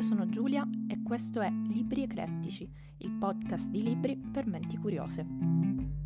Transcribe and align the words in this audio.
io 0.00 0.06
sono 0.06 0.30
Giulia 0.30 0.66
e 0.88 1.02
questo 1.02 1.42
è 1.42 1.50
Libri 1.50 2.02
Eclettici, 2.04 2.66
il 2.98 3.10
podcast 3.12 3.68
di 3.68 3.82
libri 3.82 4.16
per 4.16 4.46
menti 4.46 4.78
curiose. 4.78 5.99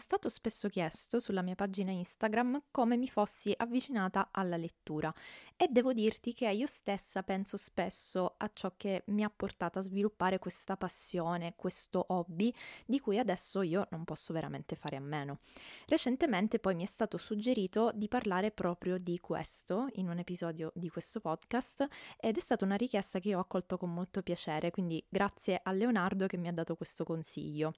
Stato 0.00 0.30
spesso 0.30 0.70
chiesto 0.70 1.20
sulla 1.20 1.42
mia 1.42 1.54
pagina 1.54 1.90
Instagram 1.90 2.62
come 2.70 2.96
mi 2.96 3.06
fossi 3.06 3.54
avvicinata 3.54 4.30
alla 4.32 4.56
lettura 4.56 5.12
e 5.56 5.68
devo 5.68 5.92
dirti 5.92 6.32
che 6.32 6.48
io 6.48 6.66
stessa 6.66 7.22
penso 7.22 7.58
spesso 7.58 8.34
a 8.38 8.50
ciò 8.52 8.72
che 8.78 9.02
mi 9.08 9.22
ha 9.22 9.30
portato 9.30 9.78
a 9.78 9.82
sviluppare 9.82 10.38
questa 10.38 10.78
passione, 10.78 11.52
questo 11.54 12.02
hobby 12.08 12.50
di 12.86 12.98
cui 12.98 13.18
adesso 13.18 13.60
io 13.60 13.88
non 13.90 14.04
posso 14.04 14.32
veramente 14.32 14.74
fare 14.74 14.96
a 14.96 15.00
meno. 15.00 15.40
Recentemente 15.86 16.58
poi 16.58 16.74
mi 16.74 16.82
è 16.84 16.86
stato 16.86 17.18
suggerito 17.18 17.92
di 17.94 18.08
parlare 18.08 18.50
proprio 18.52 18.96
di 18.96 19.18
questo 19.20 19.88
in 19.92 20.08
un 20.08 20.18
episodio 20.18 20.72
di 20.74 20.88
questo 20.88 21.20
podcast 21.20 21.86
ed 22.18 22.38
è 22.38 22.40
stata 22.40 22.64
una 22.64 22.76
richiesta 22.76 23.18
che 23.18 23.28
io 23.28 23.36
ho 23.36 23.42
accolto 23.42 23.76
con 23.76 23.92
molto 23.92 24.22
piacere, 24.22 24.70
quindi 24.70 25.04
grazie 25.06 25.60
a 25.62 25.72
Leonardo 25.72 26.26
che 26.26 26.38
mi 26.38 26.48
ha 26.48 26.52
dato 26.52 26.74
questo 26.74 27.04
consiglio. 27.04 27.74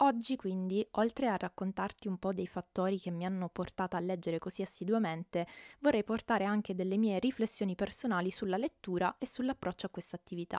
Oggi 0.00 0.36
quindi, 0.36 0.86
oltre 0.92 1.26
a 1.26 1.38
raccontarti 1.38 2.06
un 2.06 2.18
po' 2.18 2.34
dei 2.34 2.46
fattori 2.46 3.00
che 3.00 3.10
mi 3.10 3.24
hanno 3.24 3.48
portata 3.48 3.96
a 3.96 4.00
leggere 4.00 4.38
così 4.38 4.60
assiduamente, 4.60 5.46
vorrei 5.78 6.04
portare 6.04 6.44
anche 6.44 6.74
delle 6.74 6.98
mie 6.98 7.18
riflessioni 7.18 7.74
personali 7.74 8.30
sulla 8.30 8.58
lettura 8.58 9.16
e 9.16 9.26
sull'approccio 9.26 9.86
a 9.86 9.88
questa 9.88 10.16
attività. 10.16 10.58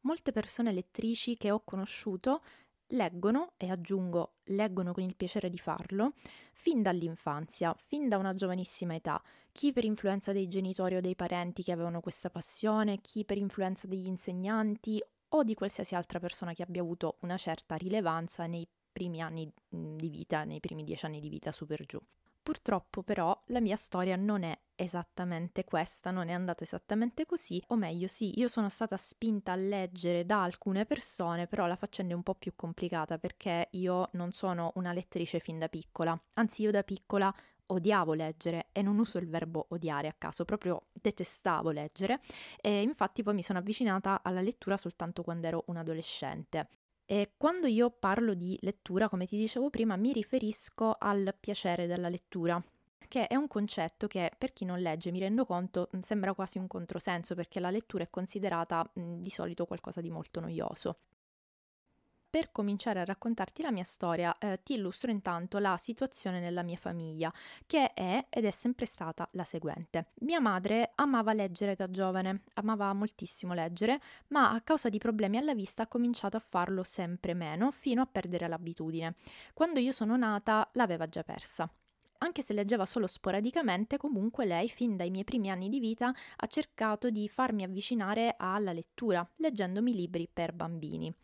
Molte 0.00 0.32
persone 0.32 0.72
lettrici 0.72 1.36
che 1.36 1.50
ho 1.50 1.62
conosciuto 1.62 2.40
leggono, 2.88 3.52
e 3.56 3.70
aggiungo 3.70 4.34
leggono 4.44 4.92
con 4.92 5.02
il 5.02 5.16
piacere 5.16 5.50
di 5.50 5.58
farlo, 5.58 6.12
fin 6.52 6.82
dall'infanzia, 6.82 7.74
fin 7.78 8.08
da 8.08 8.16
una 8.16 8.34
giovanissima 8.34 8.94
età, 8.94 9.22
chi 9.52 9.72
per 9.72 9.84
influenza 9.84 10.32
dei 10.32 10.48
genitori 10.48 10.96
o 10.96 11.00
dei 11.00 11.16
parenti 11.16 11.62
che 11.62 11.72
avevano 11.72 12.00
questa 12.00 12.30
passione, 12.30 13.00
chi 13.00 13.24
per 13.24 13.38
influenza 13.38 13.86
degli 13.86 14.06
insegnanti 14.06 15.02
o 15.30 15.42
di 15.42 15.54
qualsiasi 15.54 15.94
altra 15.94 16.18
persona 16.18 16.54
che 16.54 16.62
abbia 16.62 16.80
avuto 16.80 17.16
una 17.20 17.36
certa 17.36 17.74
rilevanza 17.76 18.46
nei 18.46 18.66
primi 18.90 19.20
anni 19.20 19.52
di 19.68 20.08
vita, 20.08 20.44
nei 20.44 20.60
primi 20.60 20.84
dieci 20.84 21.04
anni 21.04 21.20
di 21.20 21.28
vita 21.28 21.52
super 21.52 21.84
giù. 21.84 22.00
Purtroppo 22.48 23.02
però 23.02 23.38
la 23.48 23.60
mia 23.60 23.76
storia 23.76 24.16
non 24.16 24.42
è 24.42 24.58
esattamente 24.74 25.64
questa, 25.64 26.10
non 26.10 26.28
è 26.28 26.32
andata 26.32 26.64
esattamente 26.64 27.26
così, 27.26 27.62
o 27.66 27.76
meglio 27.76 28.06
sì, 28.06 28.38
io 28.40 28.48
sono 28.48 28.70
stata 28.70 28.96
spinta 28.96 29.52
a 29.52 29.54
leggere 29.54 30.24
da 30.24 30.44
alcune 30.44 30.86
persone, 30.86 31.46
però 31.46 31.66
la 31.66 31.76
faccenda 31.76 32.14
è 32.14 32.16
un 32.16 32.22
po' 32.22 32.34
più 32.34 32.54
complicata 32.56 33.18
perché 33.18 33.68
io 33.72 34.08
non 34.12 34.32
sono 34.32 34.72
una 34.76 34.94
lettrice 34.94 35.40
fin 35.40 35.58
da 35.58 35.68
piccola, 35.68 36.18
anzi 36.36 36.62
io 36.62 36.70
da 36.70 36.82
piccola 36.82 37.30
odiavo 37.66 38.14
leggere 38.14 38.68
e 38.72 38.80
non 38.80 38.98
uso 38.98 39.18
il 39.18 39.28
verbo 39.28 39.66
odiare 39.68 40.08
a 40.08 40.14
caso, 40.16 40.46
proprio 40.46 40.84
detestavo 40.90 41.70
leggere 41.70 42.18
e 42.62 42.80
infatti 42.80 43.22
poi 43.22 43.34
mi 43.34 43.42
sono 43.42 43.58
avvicinata 43.58 44.22
alla 44.22 44.40
lettura 44.40 44.78
soltanto 44.78 45.22
quando 45.22 45.46
ero 45.48 45.64
un 45.66 45.76
adolescente. 45.76 46.77
E 47.10 47.30
quando 47.38 47.66
io 47.66 47.88
parlo 47.88 48.34
di 48.34 48.58
lettura, 48.60 49.08
come 49.08 49.24
ti 49.24 49.38
dicevo 49.38 49.70
prima, 49.70 49.96
mi 49.96 50.12
riferisco 50.12 50.94
al 50.98 51.34
piacere 51.40 51.86
della 51.86 52.10
lettura, 52.10 52.62
che 53.08 53.26
è 53.26 53.34
un 53.34 53.48
concetto 53.48 54.06
che 54.06 54.30
per 54.36 54.52
chi 54.52 54.66
non 54.66 54.78
legge, 54.78 55.10
mi 55.10 55.18
rendo 55.18 55.46
conto, 55.46 55.88
sembra 56.02 56.34
quasi 56.34 56.58
un 56.58 56.66
controsenso 56.66 57.34
perché 57.34 57.60
la 57.60 57.70
lettura 57.70 58.04
è 58.04 58.10
considerata 58.10 58.86
mh, 58.92 59.20
di 59.22 59.30
solito 59.30 59.64
qualcosa 59.64 60.02
di 60.02 60.10
molto 60.10 60.40
noioso 60.40 60.98
per 62.30 62.52
cominciare 62.52 63.00
a 63.00 63.04
raccontarti 63.04 63.62
la 63.62 63.70
mia 63.70 63.84
storia, 63.84 64.36
eh, 64.38 64.60
ti 64.62 64.74
illustro 64.74 65.10
intanto 65.10 65.58
la 65.58 65.76
situazione 65.76 66.40
nella 66.40 66.62
mia 66.62 66.76
famiglia, 66.76 67.32
che 67.66 67.94
è 67.94 68.26
ed 68.28 68.44
è 68.44 68.50
sempre 68.50 68.86
stata 68.86 69.28
la 69.32 69.44
seguente. 69.44 70.10
Mia 70.20 70.40
madre 70.40 70.92
amava 70.96 71.32
leggere 71.32 71.74
da 71.74 71.90
giovane, 71.90 72.42
amava 72.54 72.92
moltissimo 72.92 73.54
leggere, 73.54 74.00
ma 74.28 74.52
a 74.52 74.60
causa 74.60 74.88
di 74.88 74.98
problemi 74.98 75.38
alla 75.38 75.54
vista 75.54 75.84
ha 75.84 75.88
cominciato 75.88 76.36
a 76.36 76.40
farlo 76.46 76.82
sempre 76.82 77.34
meno, 77.34 77.70
fino 77.70 78.02
a 78.02 78.06
perdere 78.06 78.46
l'abitudine. 78.46 79.14
Quando 79.54 79.80
io 79.80 79.92
sono 79.92 80.16
nata 80.16 80.68
l'aveva 80.72 81.06
già 81.06 81.22
persa. 81.22 81.70
Anche 82.20 82.42
se 82.42 82.52
leggeva 82.52 82.84
solo 82.84 83.06
sporadicamente, 83.06 83.96
comunque 83.96 84.44
lei, 84.44 84.68
fin 84.68 84.96
dai 84.96 85.08
miei 85.08 85.22
primi 85.22 85.50
anni 85.50 85.68
di 85.68 85.78
vita, 85.78 86.12
ha 86.36 86.46
cercato 86.46 87.10
di 87.10 87.28
farmi 87.28 87.62
avvicinare 87.62 88.34
alla 88.36 88.72
lettura, 88.72 89.26
leggendomi 89.36 89.94
libri 89.94 90.28
per 90.30 90.52
bambini. 90.52 91.14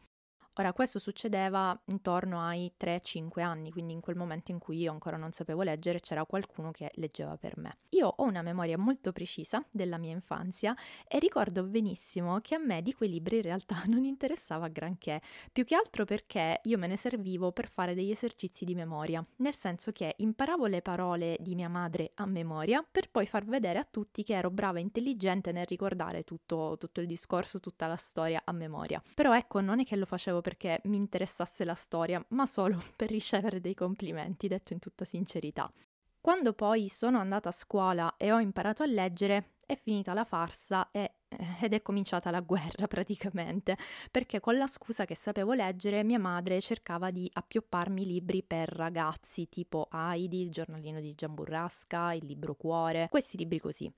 Ora, 0.57 0.73
questo 0.73 1.01
succedeva 1.01 1.77
intorno 1.87 2.41
ai 2.41 2.73
3-5 2.79 3.41
anni, 3.41 3.73
quindi 3.73 3.93
in 3.93 4.01
quel 4.01 4.15
momento 4.15 4.53
in 4.53 4.61
cui 4.61 4.79
io 4.79 4.93
ancora 4.93 5.17
non 5.17 5.33
sapevo 5.33 5.63
leggere 5.63 5.99
c'era 5.99 6.25
qualcuno 6.25 6.71
che 6.71 6.93
leggeva 6.95 7.37
per 7.37 7.59
me. 7.59 7.79
Io 7.91 8.07
ho 8.07 8.23
una 8.23 8.41
memoria 8.41 8.79
molto 8.79 9.11
precisa 9.11 9.65
della 9.73 9.99
mia 9.99 10.13
infanzia 10.13 10.73
e 11.09 11.19
ricordo 11.19 11.65
benissimo 11.65 12.39
che 12.39 12.55
a 12.55 12.59
me 12.59 12.83
di 12.83 12.93
quei 12.93 13.11
libri 13.11 13.37
in 13.37 13.43
realtà 13.43 13.83
non 13.91 14.05
interessava 14.05 14.69
granché, 14.69 15.21
più 15.51 15.65
che 15.65 15.75
altro 15.75 16.05
perché 16.05 16.61
io 16.63 16.79
me 16.79 16.87
ne 16.87 16.97
servivo 16.97 17.51
per 17.51 17.69
fare 17.69 17.95
degli 17.95 18.13
esercizi 18.13 18.65
di 18.65 18.77
memoria, 18.77 19.27
nel 19.39 19.57
senso 19.57 19.91
che 19.91 20.15
imparavo 20.19 20.67
le 20.67 20.83
parole 20.83 21.37
di 21.41 21.57
mia 21.57 21.69
madre 21.69 22.13
a 22.15 22.27
memoria 22.27 22.87
per 22.89 23.11
poi 23.11 23.27
far 23.27 23.45
vedere 23.45 23.81
a 23.81 23.87
tutti 23.91 24.23
che 24.23 24.35
ero 24.35 24.51
brava 24.51 24.79
e 24.79 24.83
intelligente 24.83 25.51
nel 25.51 25.67
ricordare 25.67 26.23
tutto, 26.23 26.77
tutto 26.79 27.01
il 27.01 27.09
discorso, 27.09 27.59
tutta 27.59 27.89
la 27.89 27.97
storia 27.97 28.43
a 28.45 28.53
memoria. 28.53 29.03
Però 29.17 29.35
ecco, 29.35 29.61
non 29.61 29.81
è 29.81 29.85
che 29.85 29.97
lo 29.97 30.07
facevo 30.07 30.43
perché 30.45 30.83
mi 30.85 30.99
interessasse 30.99 31.65
la 31.65 31.75
storia, 31.75 32.23
ma 32.29 32.45
solo 32.45 32.79
per 32.95 33.09
ricevere 33.09 33.63
dei 33.63 33.73
complimenti, 33.73 34.47
detto 34.47 34.75
in 34.75 34.79
tutta 34.79 35.07
sincerità. 35.07 35.73
Quando 36.21 36.53
poi 36.53 36.89
sono 36.91 37.19
andata 37.19 37.49
a 37.49 37.53
scuola 37.53 38.17
e 38.19 38.31
ho 38.31 38.41
imparato 38.41 38.83
a 38.83 38.87
leggere, 38.87 39.53
è 39.65 39.75
finita 39.75 40.13
la 40.13 40.25
farsa 40.25 40.91
e, 40.91 41.15
ed 41.63 41.73
è 41.73 41.81
cominciata 41.81 42.31
la 42.31 42.41
guerra 42.41 42.87
praticamente, 42.89 43.75
perché 44.11 44.41
con 44.41 44.59
la 44.59 44.67
scusa 44.67 45.07
che 45.07 45.15
sapevo 45.15 45.55
leggere 45.55 46.05
mia 46.05 46.19
madre 46.19 46.61
cercava 46.61 47.11
di 47.11 47.29
appiopparmi 47.33 48.05
libri 48.05 48.43
per 48.43 48.69
ragazzi 48.69 49.49
tipo 49.49 49.89
Heidi, 49.91 50.43
il 50.43 50.51
giornalino 50.51 51.01
di 51.01 51.15
Giamburrasca, 51.15 52.13
il 52.13 52.27
libro 52.27 52.55
Cuore, 52.55 53.09
questi 53.11 53.39
libri 53.39 53.61
così 53.61 53.91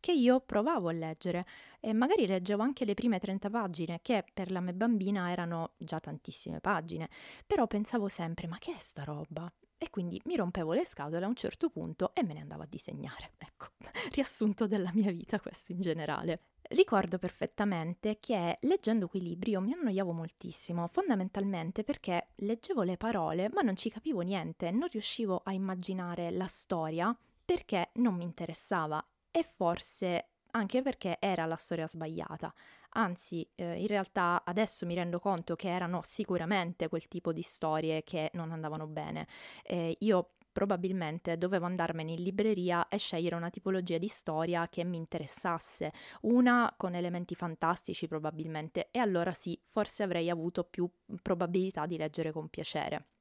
che 0.00 0.12
io 0.12 0.40
provavo 0.40 0.88
a 0.88 0.92
leggere 0.92 1.46
e 1.80 1.92
magari 1.92 2.26
leggevo 2.26 2.62
anche 2.62 2.84
le 2.84 2.94
prime 2.94 3.18
30 3.18 3.50
pagine, 3.50 4.00
che 4.02 4.24
per 4.32 4.50
la 4.50 4.60
mia 4.60 4.72
bambina 4.72 5.30
erano 5.30 5.72
già 5.76 6.00
tantissime 6.00 6.60
pagine, 6.60 7.08
però 7.46 7.66
pensavo 7.66 8.08
sempre 8.08 8.46
ma 8.46 8.58
che 8.58 8.74
è 8.74 8.78
sta 8.78 9.04
roba? 9.04 9.52
E 9.78 9.90
quindi 9.90 10.20
mi 10.24 10.36
rompevo 10.36 10.72
le 10.72 10.86
scatole 10.86 11.24
a 11.24 11.28
un 11.28 11.34
certo 11.34 11.68
punto 11.68 12.14
e 12.14 12.22
me 12.24 12.32
ne 12.32 12.40
andavo 12.40 12.62
a 12.62 12.66
disegnare. 12.68 13.32
Ecco, 13.56 13.68
riassunto 14.12 14.66
della 14.66 14.90
mia 14.92 15.10
vita 15.10 15.40
questo 15.40 15.72
in 15.72 15.80
generale. 15.80 16.40
Ricordo 16.68 17.18
perfettamente 17.18 18.18
che 18.18 18.58
leggendo 18.62 19.06
quei 19.06 19.22
libri 19.22 19.52
io 19.52 19.60
mi 19.60 19.72
annoiavo 19.72 20.12
moltissimo, 20.12 20.88
fondamentalmente 20.88 21.84
perché 21.84 22.28
leggevo 22.36 22.82
le 22.82 22.96
parole 22.96 23.48
ma 23.50 23.62
non 23.62 23.76
ci 23.76 23.88
capivo 23.88 24.20
niente, 24.20 24.70
non 24.70 24.88
riuscivo 24.90 25.40
a 25.44 25.52
immaginare 25.52 26.30
la 26.32 26.46
storia 26.46 27.16
perché 27.44 27.90
non 27.94 28.14
mi 28.14 28.24
interessava 28.24 29.02
e 29.36 29.42
forse 29.42 30.28
anche 30.52 30.80
perché 30.80 31.18
era 31.20 31.44
la 31.44 31.56
storia 31.56 31.86
sbagliata. 31.86 32.54
Anzi, 32.92 33.46
eh, 33.54 33.78
in 33.78 33.86
realtà 33.86 34.42
adesso 34.46 34.86
mi 34.86 34.94
rendo 34.94 35.18
conto 35.18 35.54
che 35.56 35.68
erano 35.68 36.00
sicuramente 36.04 36.88
quel 36.88 37.06
tipo 37.06 37.34
di 37.34 37.42
storie 37.42 38.02
che 38.02 38.30
non 38.32 38.50
andavano 38.52 38.86
bene. 38.86 39.26
Eh, 39.62 39.94
io 40.00 40.30
probabilmente 40.50 41.36
dovevo 41.36 41.66
andarmene 41.66 42.12
in 42.12 42.22
libreria 42.22 42.88
e 42.88 42.96
scegliere 42.96 43.34
una 43.34 43.50
tipologia 43.50 43.98
di 43.98 44.08
storia 44.08 44.66
che 44.70 44.84
mi 44.84 44.96
interessasse, 44.96 45.92
una 46.22 46.72
con 46.74 46.94
elementi 46.94 47.34
fantastici 47.34 48.06
probabilmente, 48.08 48.88
e 48.90 48.98
allora 48.98 49.32
sì, 49.32 49.60
forse 49.66 50.02
avrei 50.02 50.30
avuto 50.30 50.64
più 50.64 50.90
probabilità 51.20 51.84
di 51.84 51.98
leggere 51.98 52.32
con 52.32 52.48
piacere. 52.48 53.15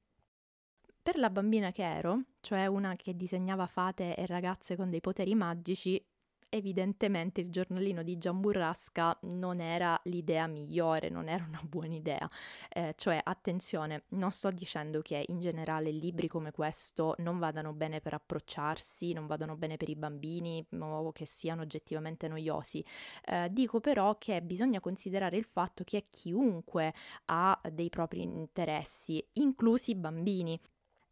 Per 1.05 1.19
la 1.19 1.29
bambina 1.29 1.71
che 1.71 1.83
ero, 1.83 2.23
cioè 2.41 2.65
una 2.65 2.95
che 2.95 3.15
disegnava 3.15 3.67
fate 3.67 4.15
e 4.15 4.25
ragazze 4.25 4.75
con 4.75 4.89
dei 4.89 5.01
poteri 5.01 5.35
magici, 5.35 6.03
evidentemente 6.49 7.41
il 7.41 7.51
giornalino 7.51 8.01
di 8.01 8.17
Giamburrasca 8.17 9.15
non 9.21 9.59
era 9.61 9.99
l'idea 10.05 10.47
migliore, 10.47 11.09
non 11.09 11.29
era 11.29 11.45
una 11.47 11.61
buona 11.61 11.93
idea. 11.93 12.27
Eh, 12.69 12.95
cioè, 12.97 13.21
attenzione, 13.23 14.05
non 14.09 14.31
sto 14.31 14.49
dicendo 14.49 15.01
che 15.03 15.23
in 15.27 15.39
generale 15.39 15.91
libri 15.91 16.27
come 16.27 16.49
questo 16.49 17.13
non 17.19 17.37
vadano 17.37 17.71
bene 17.73 18.01
per 18.01 18.15
approcciarsi, 18.15 19.13
non 19.13 19.27
vadano 19.27 19.55
bene 19.55 19.77
per 19.77 19.89
i 19.89 19.95
bambini 19.95 20.65
o 20.79 21.11
che 21.11 21.27
siano 21.27 21.61
oggettivamente 21.61 22.27
noiosi. 22.27 22.83
Eh, 23.25 23.49
dico 23.51 23.79
però 23.79 24.17
che 24.17 24.41
bisogna 24.41 24.79
considerare 24.79 25.37
il 25.37 25.45
fatto 25.45 25.83
che 25.83 26.07
chiunque 26.09 26.95
ha 27.25 27.61
dei 27.71 27.89
propri 27.89 28.23
interessi, 28.23 29.23
inclusi 29.33 29.91
i 29.91 29.95
bambini. 29.95 30.59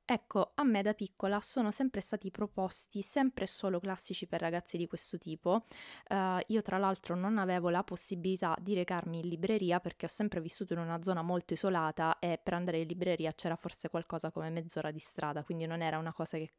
Ecco, 0.06 0.52
a 0.56 0.64
me 0.66 0.82
da 0.82 0.94
piccola 0.94 1.40
sono 1.40 1.72
sempre 1.72 2.02
stati 2.02 2.30
proposti 2.30 3.02
sempre 3.02 3.46
solo 3.48 3.80
classici 3.80 4.28
per 4.28 4.42
ragazzi 4.42 4.76
di 4.78 4.86
questo 4.86 5.18
tipo. 5.18 5.66
Uh, 6.10 6.40
io 6.48 6.62
tra 6.62 6.78
l'altro 6.78 7.16
non 7.16 7.38
avevo 7.38 7.70
la 7.70 7.84
possibilità 7.86 8.54
di 8.60 8.74
recarmi 8.74 9.20
in 9.20 9.30
libreria 9.30 9.80
perché 9.80 10.06
ho 10.06 10.10
sempre 10.10 10.42
vissuto 10.42 10.74
in 10.74 10.80
una 10.80 11.02
zona 11.02 11.22
molto 11.22 11.54
isolata 11.54 12.20
e 12.20 12.38
per 12.42 12.54
andare 12.54 12.80
in 12.80 12.88
libreria 12.88 13.32
c'era 13.34 13.56
forse 13.56 13.90
qualcosa 13.90 14.30
come 14.30 14.50
mezz'ora 14.50 14.92
di 14.92 15.00
strada, 15.00 15.42
quindi 15.44 15.66
non 15.66 15.82
era 15.82 15.98
una 15.98 16.12
cosa 16.12 16.38
che 16.38 16.52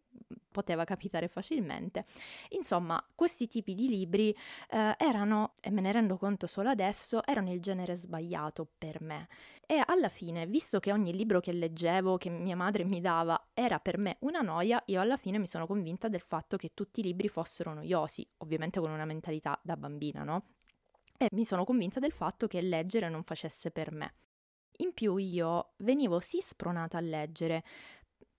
poteva 0.55 0.85
capitare 0.85 1.27
facilmente. 1.27 2.05
Insomma, 2.51 3.05
questi 3.17 3.49
tipi 3.49 3.75
di 3.75 3.89
libri 3.89 4.31
eh, 4.71 4.95
erano, 4.97 5.55
e 5.61 5.71
me 5.71 5.81
ne 5.81 5.91
rendo 5.91 6.17
conto 6.17 6.47
solo 6.47 6.69
adesso, 6.69 7.27
erano 7.27 7.53
il 7.53 7.61
genere 7.61 7.97
sbagliato 7.97 8.69
per 8.79 9.01
me. 9.01 9.27
E 9.67 9.83
alla 9.85 10.09
fine, 10.09 10.47
visto 10.47 10.79
che 10.79 10.93
ogni 10.93 11.13
libro 11.13 11.41
che 11.41 11.53
leggevo, 11.53 12.19
che 12.19 12.31
mia 12.31 12.55
madre 12.55 12.85
mi 12.85 13.01
dava, 13.01 13.49
era 13.53 13.81
per 13.81 13.99
me 13.99 14.19
una 14.21 14.43
noia, 14.43 14.81
io 14.87 15.01
alla 15.01 15.17
fine 15.17 15.39
mi 15.39 15.49
sono 15.49 15.67
convinta 15.67 16.07
del 16.07 16.21
fatto 16.21 16.57
che 16.57 16.71
tutti 16.73 17.01
i 17.01 17.03
libri 17.03 17.27
fossero 17.27 17.75
noiosi, 17.75 18.25
ovviamente 18.39 18.79
con 18.79 18.93
una 18.93 19.05
mentalità 19.05 19.59
da 19.61 19.77
bambina, 19.77 20.23
no? 20.23 20.45
E 21.19 21.29
mi 21.33 21.45
sono 21.45 21.65
convinta 21.65 21.99
del 21.99 22.13
fatto 22.13 22.47
che 22.47 22.61
leggere 22.61 23.09
non 23.09 23.25
facesse 23.25 23.73
per 23.73 23.91
me. 23.91 24.15
In 24.79 24.93
più 24.93 25.17
io 25.17 25.75
venivo 25.79 26.21
sì 26.21 26.41
spronata 26.41 26.99
a 26.99 27.01
leggere, 27.01 27.65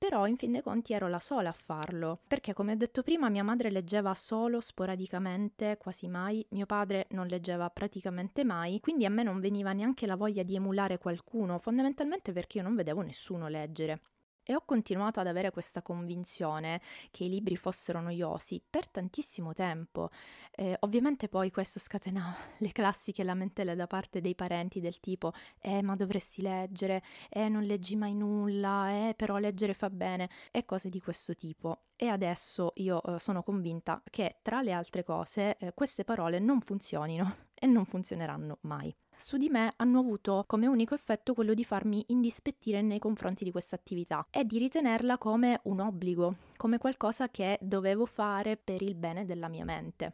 però 0.06 0.28
in 0.28 0.38
fin 0.38 0.52
dei 0.52 0.62
conti 0.62 0.94
ero 0.94 1.08
la 1.08 1.18
sola 1.18 1.50
a 1.50 1.52
farlo, 1.52 2.20
perché 2.28 2.54
come 2.54 2.74
ho 2.74 2.76
detto 2.76 3.02
prima 3.02 3.28
mia 3.28 3.44
madre 3.44 3.72
leggeva 3.72 4.14
solo 4.14 4.62
sporadicamente, 4.62 5.78
quasi 5.80 6.08
mai, 6.08 6.46
mio 6.50 6.68
padre 6.68 7.08
non 7.10 7.26
leggeva 7.26 7.68
praticamente 7.72 8.44
mai, 8.44 8.80
quindi 8.82 9.06
a 9.06 9.10
me 9.10 9.24
non 9.24 9.40
veniva 9.40 9.74
neanche 9.74 10.06
la 10.06 10.16
voglia 10.16 10.44
di 10.44 10.56
emulare 10.56 11.00
qualcuno, 11.00 11.58
fondamentalmente 11.58 12.34
perché 12.34 12.60
io 12.60 12.64
non 12.66 12.76
vedevo 12.76 13.02
nessuno 13.02 13.48
leggere. 13.48 14.00
E 14.48 14.54
ho 14.54 14.62
continuato 14.64 15.20
ad 15.20 15.26
avere 15.26 15.50
questa 15.50 15.82
convinzione 15.82 16.80
che 17.10 17.24
i 17.24 17.30
libri 17.30 17.56
fossero 17.56 18.00
noiosi 18.00 18.62
per 18.70 18.88
tantissimo 18.88 19.54
tempo. 19.54 20.12
Eh, 20.52 20.78
ovviamente 20.82 21.28
poi 21.28 21.50
questo 21.50 21.80
scatenava 21.80 22.36
le 22.60 22.72
classiche 22.72 23.24
lamentele 23.24 23.74
da 23.74 23.88
parte 23.88 24.22
dei 24.22 24.36
parenti 24.36 24.80
del 24.80 25.00
tipo 25.00 25.34
eh 25.60 25.82
ma 25.82 25.96
dovresti 25.96 26.44
leggere, 26.44 27.02
eh 27.30 27.50
non 27.50 27.64
leggi 27.64 27.96
mai 27.96 28.14
nulla, 28.14 28.92
eh 28.92 29.16
però 29.16 29.38
leggere 29.38 29.74
fa 29.74 29.90
bene 29.90 30.30
e 30.52 30.64
cose 30.64 30.90
di 30.90 31.02
questo 31.02 31.34
tipo. 31.34 31.86
E 31.96 32.08
adesso 32.08 32.74
io 32.76 33.02
eh, 33.02 33.18
sono 33.20 33.42
convinta 33.42 34.04
che 34.12 34.38
tra 34.44 34.62
le 34.62 34.74
altre 34.74 35.04
cose 35.04 35.58
eh, 35.58 35.74
queste 35.74 36.04
parole 36.04 36.38
non 36.38 36.62
funzionino 36.62 37.36
e 37.56 37.66
non 37.66 37.86
funzioneranno 37.86 38.60
mai 38.62 38.96
su 39.18 39.38
di 39.38 39.50
me 39.50 39.74
hanno 39.78 40.00
avuto 40.00 40.44
come 40.48 40.68
unico 40.68 40.94
effetto 40.94 41.34
quello 41.34 41.54
di 41.54 41.64
farmi 41.64 42.04
indispettire 42.08 42.82
nei 42.82 43.00
confronti 43.00 43.44
di 43.44 43.52
questa 43.52 43.76
attività 43.76 44.28
e 44.30 44.46
di 44.46 44.58
ritenerla 44.58 45.18
come 45.18 45.60
un 45.64 45.80
obbligo, 45.80 46.36
come 46.58 46.78
qualcosa 46.78 47.30
che 47.30 47.58
dovevo 47.62 48.06
fare 48.06 48.58
per 48.58 48.82
il 48.82 48.96
bene 48.96 49.26
della 49.26 49.48
mia 49.48 49.66
mente. 49.66 50.14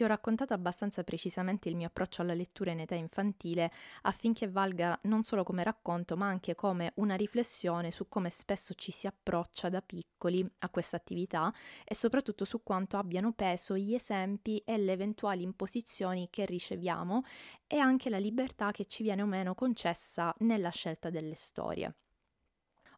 Ti 0.00 0.06
ho 0.06 0.08
raccontato 0.08 0.54
abbastanza 0.54 1.04
precisamente 1.04 1.68
il 1.68 1.76
mio 1.76 1.88
approccio 1.88 2.22
alla 2.22 2.32
lettura 2.32 2.70
in 2.70 2.80
età 2.80 2.94
infantile 2.94 3.70
affinché 4.00 4.48
valga 4.48 4.98
non 5.02 5.24
solo 5.24 5.42
come 5.42 5.62
racconto 5.62 6.16
ma 6.16 6.26
anche 6.26 6.54
come 6.54 6.92
una 6.94 7.16
riflessione 7.16 7.90
su 7.90 8.08
come 8.08 8.30
spesso 8.30 8.72
ci 8.72 8.92
si 8.92 9.06
approccia 9.06 9.68
da 9.68 9.82
piccoli 9.82 10.42
a 10.60 10.70
questa 10.70 10.96
attività 10.96 11.52
e 11.84 11.94
soprattutto 11.94 12.46
su 12.46 12.62
quanto 12.62 12.96
abbiano 12.96 13.32
peso 13.32 13.76
gli 13.76 13.92
esempi 13.92 14.62
e 14.64 14.78
le 14.78 14.92
eventuali 14.92 15.42
imposizioni 15.42 16.28
che 16.30 16.46
riceviamo 16.46 17.22
e 17.66 17.76
anche 17.76 18.08
la 18.08 18.16
libertà 18.16 18.70
che 18.70 18.86
ci 18.86 19.02
viene 19.02 19.20
o 19.20 19.26
meno 19.26 19.54
concessa 19.54 20.34
nella 20.38 20.70
scelta 20.70 21.10
delle 21.10 21.34
storie. 21.34 21.92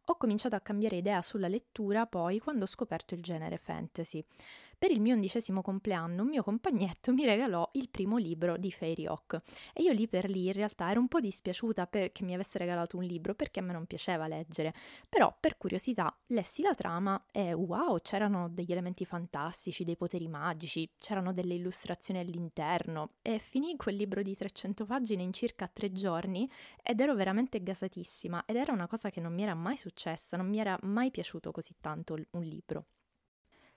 Ho 0.07 0.17
cominciato 0.17 0.57
a 0.57 0.61
cambiare 0.61 0.97
idea 0.97 1.23
sulla 1.23 1.47
lettura 1.47 2.07
poi 2.07 2.41
quando 2.41 2.65
ho 2.65 2.69
scoperto 2.69 3.15
il 3.15 3.23
genere 3.23 3.57
fantasy. 3.57 4.25
Per 4.83 4.91
il 4.91 5.01
mio 5.01 5.15
undicesimo 5.15 5.63
compleanno 5.63 6.23
un 6.23 6.29
mio 6.29 6.43
compagnetto 6.43 7.13
mi 7.13 7.25
regalò 7.25 7.71
il 7.75 7.89
primo 7.89 8.17
libro 8.17 8.57
di 8.57 8.73
Fairy 8.73 9.07
Oak. 9.07 9.41
E 9.73 9.81
io 9.81 9.93
lì 9.93 10.09
per 10.09 10.29
lì 10.29 10.47
in 10.47 10.53
realtà 10.55 10.91
ero 10.91 10.99
un 10.99 11.07
po' 11.07 11.21
dispiaciuta 11.21 11.87
perché 11.87 12.25
mi 12.25 12.35
avesse 12.35 12.59
regalato 12.59 12.97
un 12.97 13.05
libro 13.05 13.37
perché 13.37 13.61
a 13.61 13.63
me 13.63 13.75
non 13.75 13.87
piaceva 13.87 14.27
leggere, 14.27 14.75
però 15.09 15.33
per 15.39 15.57
curiosità 15.57 16.13
lessi 16.27 16.63
la 16.63 16.75
trama 16.75 17.27
e 17.31 17.53
wow, 17.53 18.01
c'erano 18.01 18.49
degli 18.49 18.73
elementi 18.73 19.05
fantastici, 19.05 19.85
dei 19.85 19.97
poteri 19.97 20.27
magici, 20.27 20.91
c'erano 20.99 21.33
delle 21.33 21.55
illustrazioni 21.55 22.19
all'interno. 22.19 23.13
E 23.23 23.39
finì 23.39 23.77
quel 23.77 23.95
libro 23.95 24.21
di 24.25 24.35
300 24.35 24.85
pagine 24.85 25.23
in 25.23 25.33
circa 25.33 25.71
tre 25.73 25.93
giorni 25.93 26.51
ed 26.83 26.99
ero 26.99 27.15
veramente 27.15 27.63
gasatissima 27.63 28.43
ed 28.47 28.57
era 28.57 28.73
una 28.73 28.89
cosa 28.89 29.11
che 29.11 29.21
non 29.21 29.33
mi 29.33 29.45
era 29.45 29.55
mai 29.55 29.77
successa, 29.77 30.37
non 30.37 30.49
mi 30.49 30.59
era 30.59 30.77
mai 30.83 31.13
piaciuto 31.13 31.53
così 31.53 31.77
tanto 31.81 32.15
un 32.33 32.43
libro. 32.43 32.85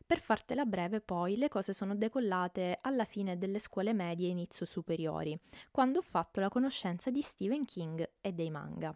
Per 0.07 0.19
fartela 0.19 0.66
breve, 0.66 1.02
poi, 1.02 1.36
le 1.36 1.50
cose 1.50 1.74
sono 1.74 1.96
decollate 1.96 2.78
alla 2.81 3.06
fine 3.06 3.40
delle 3.40 3.57
scuole 3.57 3.92
medie 3.92 4.28
e 4.28 4.31
inizio 4.31 4.63
superiori, 4.63 5.36
quando 5.72 5.98
ho 5.98 6.04
fatto 6.04 6.40
la 6.40 6.50
conoscenza 6.50 7.10
di 7.10 7.24
Stephen 7.24 7.66
King 7.66 8.07
e 8.22 8.31
dei 8.31 8.52
manga. 8.52 8.96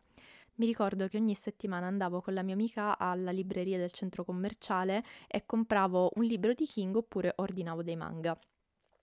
Mi 0.55 0.67
ricordo 0.67 1.07
che 1.07 1.17
ogni 1.17 1.33
settimana 1.33 1.87
andavo 1.87 2.21
con 2.21 2.35
la 2.35 2.43
mia 2.43 2.53
amica 2.53 2.99
alla 2.99 3.31
libreria 3.31 3.79
del 3.79 3.91
centro 3.91 4.23
commerciale 4.23 5.03
e 5.27 5.47
compravo 5.47 6.11
un 6.15 6.25
libro 6.25 6.53
di 6.53 6.67
King 6.67 6.95
oppure 6.95 7.33
ordinavo 7.37 7.81
dei 7.81 7.95
manga. 7.95 8.37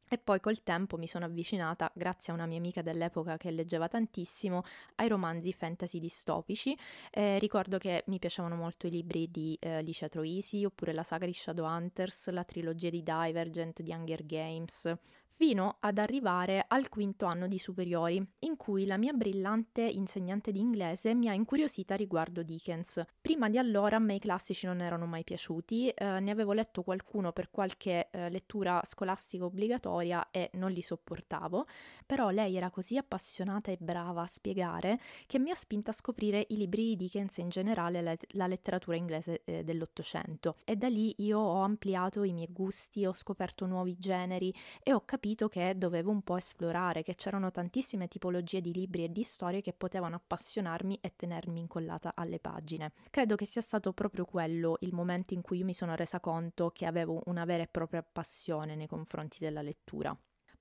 E 0.09 0.19
poi 0.19 0.39
col 0.39 0.63
tempo 0.63 0.97
mi 0.97 1.09
sono 1.09 1.25
avvicinata, 1.25 1.91
grazie 1.93 2.33
a 2.33 2.37
una 2.37 2.47
mia 2.47 2.59
amica 2.59 2.81
dell'epoca 2.81 3.37
che 3.37 3.51
leggeva 3.51 3.89
tantissimo, 3.89 4.63
ai 4.97 5.09
romanzi 5.09 5.53
fantasy 5.53 5.99
distopici. 5.99 6.77
Eh, 7.11 7.39
ricordo 7.41 7.79
che 7.79 8.05
mi 8.07 8.21
piacevano 8.21 8.55
molto 8.55 8.87
i 8.87 8.91
libri 8.91 9.29
di 9.31 9.57
eh, 9.61 9.83
Licia 9.83 10.09
Troisi, 10.09 10.65
oppure 10.65 10.93
la 10.93 11.03
saga 11.03 11.27
di 11.27 11.33
Shadowhunters, 11.33 12.31
la 12.31 12.45
trilogia 12.45 12.91
di 12.91 13.03
Divergent, 13.03 13.83
di 13.83 13.93
Hunger 13.93 14.25
Games 14.25 14.93
fino 15.37 15.77
ad 15.81 15.99
arrivare 15.99 16.65
al 16.67 16.89
quinto 16.89 17.27
anno 17.27 17.47
di 17.47 17.59
superiori, 17.59 18.27
in 18.39 18.57
cui 18.57 18.87
la 18.87 18.97
mia 18.97 19.13
brillante 19.13 19.83
insegnante 19.83 20.51
di 20.51 20.61
inglese 20.61 21.13
mi 21.13 21.29
ha 21.29 21.35
incuriosita 21.35 21.95
riguardo 21.95 22.43
Dickens. 22.43 23.05
Prima 23.21 23.51
di 23.51 23.59
allora 23.59 23.97
a 23.97 23.99
me 23.99 24.15
i 24.15 24.19
classici 24.19 24.65
non 24.65 24.81
erano 24.81 25.05
mai 25.05 25.25
piaciuti, 25.25 25.91
eh, 25.91 26.21
ne 26.21 26.31
avevo 26.31 26.55
letto 26.55 26.83
qualcuno 26.83 27.33
per 27.33 27.51
qualche 27.51 28.09
eh, 28.11 28.31
lettura 28.31 28.81
scolastica 28.83 29.45
obbligatoria 29.45 30.31
e 30.31 30.49
non 30.55 30.71
li 30.71 30.81
sopportavo, 30.81 31.67
però 32.07 32.31
lei 32.31 32.57
era 32.57 32.71
così 32.71 32.97
appassionata 32.97 33.71
e 33.71 33.77
brava 33.79 34.23
a 34.23 34.27
spiegare 34.27 34.99
che 35.27 35.39
mi 35.39 35.51
ha 35.51 35.55
spinta 35.55 35.91
a 35.91 35.95
scoprire 35.95 36.47
i 36.49 36.57
libri 36.57 36.85
di 36.87 36.97
Dickens 36.97 37.37
e 37.37 37.43
in 37.43 37.51
generale 37.51 38.01
la, 38.01 38.17
la 38.29 38.47
letteratura 38.47 38.97
inglese 38.97 39.43
eh, 39.45 39.63
dell'Ottocento 39.65 40.57
e 40.65 40.77
da 40.77 40.89
lì 40.89 41.15
io 41.19 41.39
ho 41.39 41.61
ampliato 41.61 42.23
i 42.23 42.33
miei 42.33 42.49
gusti, 42.51 43.05
ho 43.05 43.13
scoperto 43.13 43.67
nuovi 43.67 43.99
generi 43.99 44.55
e 44.83 44.95
ho 44.95 45.05
capito 45.05 45.25
capito 45.27 45.49
che 45.49 45.75
dovevo 45.77 46.13
un 46.13 46.23
po' 46.23 46.37
esplorare, 46.37 47.03
che 47.03 47.17
c'erano 47.17 47.51
tantissime 47.51 48.07
tipologie 48.07 48.61
di 48.61 48.73
libri 48.73 49.03
e 49.03 49.11
di 49.11 49.25
storie 49.25 49.61
che 49.61 49.73
potevano 49.73 50.15
appassionarmi 50.15 51.01
e 51.01 51.15
tenermi 51.17 51.59
incollata 51.59 52.13
alle 52.15 52.39
pagine. 52.39 52.93
Credo 53.11 53.35
che 53.35 53.45
sia 53.45 53.61
stato 53.61 53.93
proprio 53.93 54.25
quello 54.25 54.77
il 54.81 54.95
momento 54.95 55.35
in 55.35 55.43
cui 55.43 55.59
io 55.59 55.65
mi 55.65 55.75
sono 55.75 55.97
resa 55.97 56.21
conto 56.21 56.71
che 56.71 56.87
avevo 56.87 57.23
una 57.27 57.45
vera 57.45 57.65
e 57.65 57.69
propria 57.69 58.05
passione 58.05 58.77
nei 58.77 58.87
confronti 58.87 59.39
della 59.41 59.63
lettura. 59.63 60.17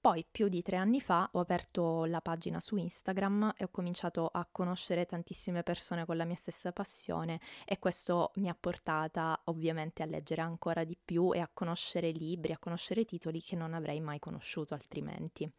Poi, 0.06 0.24
più 0.30 0.50
di 0.50 0.62
tre 0.62 0.76
anni 0.76 1.02
fa, 1.02 1.28
ho 1.32 1.40
aperto 1.40 2.06
la 2.06 2.22
pagina 2.22 2.60
su 2.60 2.76
Instagram 2.76 3.56
e 3.58 3.64
ho 3.64 3.70
cominciato 3.70 4.30
a 4.32 4.48
conoscere 4.52 5.08
tantissime 5.08 5.64
persone 5.64 6.06
con 6.06 6.16
la 6.16 6.26
mia 6.26 6.36
stessa 6.36 6.72
passione 6.72 7.40
e 7.66 7.80
questo 7.80 8.32
mi 8.36 8.48
ha 8.48 8.54
portata 8.54 9.42
ovviamente 9.46 10.04
a 10.04 10.06
leggere 10.06 10.44
ancora 10.44 10.84
di 10.84 10.96
più 11.04 11.34
e 11.34 11.40
a 11.40 11.50
conoscere 11.52 12.12
libri, 12.12 12.52
a 12.52 12.60
conoscere 12.60 13.04
titoli 13.04 13.42
che 13.42 13.56
non 13.56 13.74
avrei 13.74 14.00
mai 14.00 14.20
conosciuto 14.20 14.76
altrimenti. 14.76 15.52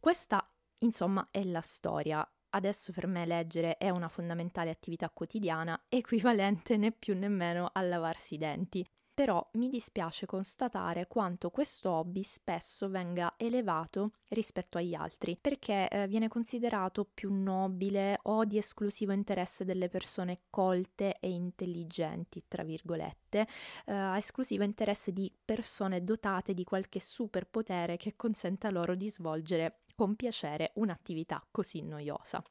Questa, 0.00 0.44
insomma, 0.80 1.28
è 1.30 1.44
la 1.44 1.60
storia. 1.60 2.28
Adesso 2.50 2.90
per 2.90 3.06
me 3.06 3.24
leggere 3.24 3.76
è 3.76 3.88
una 3.88 4.08
fondamentale 4.08 4.70
attività 4.70 5.08
quotidiana, 5.10 5.80
equivalente 5.88 6.76
né 6.76 6.90
più 6.90 7.16
né 7.16 7.28
meno 7.28 7.70
a 7.72 7.82
lavarsi 7.82 8.34
i 8.34 8.38
denti 8.38 8.84
però 9.14 9.46
mi 9.52 9.68
dispiace 9.68 10.26
constatare 10.26 11.06
quanto 11.06 11.50
questo 11.50 11.90
hobby 11.90 12.22
spesso 12.24 12.88
venga 12.88 13.34
elevato 13.36 14.10
rispetto 14.30 14.76
agli 14.76 14.94
altri, 14.94 15.38
perché 15.40 15.88
eh, 15.88 16.06
viene 16.08 16.28
considerato 16.28 17.04
più 17.04 17.32
nobile 17.32 18.18
o 18.24 18.44
di 18.44 18.58
esclusivo 18.58 19.12
interesse 19.12 19.64
delle 19.64 19.88
persone 19.88 20.40
colte 20.50 21.18
e 21.20 21.30
intelligenti, 21.30 22.44
tra 22.48 22.64
virgolette, 22.64 23.46
eh, 23.86 23.92
a 23.92 24.16
esclusivo 24.16 24.64
interesse 24.64 25.12
di 25.12 25.32
persone 25.44 26.02
dotate 26.02 26.52
di 26.52 26.64
qualche 26.64 26.98
superpotere 26.98 27.96
che 27.96 28.16
consenta 28.16 28.70
loro 28.70 28.96
di 28.96 29.08
svolgere 29.08 29.82
con 29.94 30.16
piacere 30.16 30.72
un'attività 30.74 31.46
così 31.50 31.82
noiosa. 31.82 32.42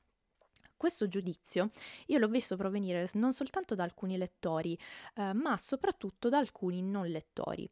Questo 0.84 1.08
giudizio 1.08 1.70
io 2.08 2.20
l'ho 2.20 2.28
visto 2.28 2.58
provenire 2.58 3.08
non 3.14 3.32
soltanto 3.32 3.74
da 3.74 3.84
alcuni 3.84 4.18
lettori, 4.18 4.78
eh, 5.16 5.32
ma 5.32 5.56
soprattutto 5.56 6.28
da 6.28 6.40
alcuni 6.40 6.82
non 6.82 7.08
lettori. 7.08 7.66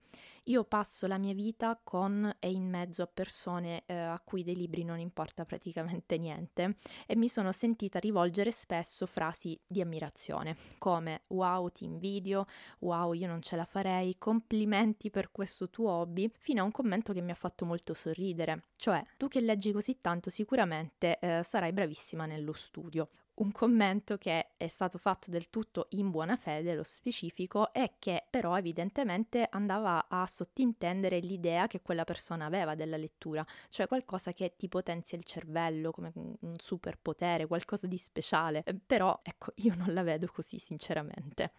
Io 0.46 0.64
passo 0.64 1.06
la 1.06 1.20
mia 1.20 1.34
vita 1.36 1.80
con 1.84 2.38
e 2.40 2.50
in 2.50 2.68
mezzo 2.68 3.04
a 3.04 3.08
persone 3.14 3.84
eh, 3.86 3.94
a 3.94 4.20
cui 4.24 4.44
dei 4.44 4.56
libri 4.56 4.84
non 4.84 4.98
importa 4.98 5.46
praticamente 5.46 6.18
niente 6.18 6.78
e 7.06 7.16
mi 7.16 7.30
sono 7.30 7.52
sentita 7.52 8.00
rivolgere 8.00 8.50
spesso 8.50 9.06
frasi 9.06 9.60
di 9.68 9.82
ammirazione 9.82 10.56
come 10.80 11.24
wow 11.28 11.70
ti 11.70 11.84
invidio, 11.84 12.48
wow 12.80 13.14
io 13.14 13.28
non 13.28 13.44
ce 13.44 13.56
la 13.56 13.66
farei, 13.66 14.18
complimenti 14.18 15.12
per 15.12 15.32
questo 15.32 15.70
tuo 15.70 15.92
hobby, 15.92 16.32
fino 16.40 16.62
a 16.62 16.66
un 16.66 16.72
commento 16.72 17.14
che 17.14 17.22
mi 17.22 17.32
ha 17.32 17.36
fatto 17.36 17.66
molto 17.66 17.94
sorridere, 17.94 18.64
cioè 18.78 19.04
tu 19.18 19.28
che 19.28 19.42
leggi 19.42 19.72
così 19.72 20.02
tanto 20.02 20.32
sicuramente 20.32 21.20
eh, 21.20 21.42
sarai 21.44 21.72
bravissima 21.72 22.26
nello 22.26 22.54
studio 22.54 23.01
un 23.34 23.52
commento 23.52 24.18
che 24.18 24.52
è 24.58 24.68
stato 24.68 24.98
fatto 24.98 25.32
del 25.32 25.50
tutto 25.50 25.88
in 25.92 26.12
buona 26.12 26.36
fede, 26.36 26.76
lo 26.76 26.84
specifico, 26.84 27.74
e 27.74 27.94
che 27.98 28.26
però 28.30 28.58
evidentemente 28.58 29.48
andava 29.50 30.06
a 30.08 30.26
sottintendere 30.28 31.20
l'idea 31.20 31.68
che 31.68 31.82
quella 31.82 32.04
persona 32.04 32.46
aveva 32.46 32.76
della 32.76 32.98
lettura, 32.98 33.46
cioè 33.70 33.88
qualcosa 33.88 34.34
che 34.34 34.56
ti 34.56 34.68
potenzia 34.68 35.18
il 35.18 35.24
cervello 35.24 35.92
come 35.92 36.12
un 36.14 36.56
superpotere, 36.58 37.48
qualcosa 37.48 37.88
di 37.88 37.98
speciale. 37.98 38.64
Però 38.86 39.20
ecco, 39.24 39.54
io 39.56 39.74
non 39.76 39.94
la 39.94 40.04
vedo 40.04 40.28
così 40.28 40.60
sinceramente. 40.60 41.54